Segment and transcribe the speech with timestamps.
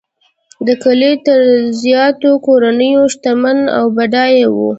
[0.67, 1.39] د کلي تر
[1.81, 4.69] زیاتو کورنیو شتمنه او بډایه وه.